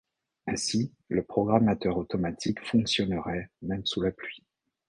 [0.47, 4.43] Ainsi, le programmateur automatique fonctionnerait même sous la pluie.